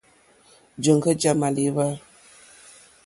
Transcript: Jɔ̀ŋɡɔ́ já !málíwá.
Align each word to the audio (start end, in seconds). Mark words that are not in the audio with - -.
Jɔ̀ŋɡɔ́ 0.83 1.13
já 1.21 1.31
!málíwá. 1.39 1.85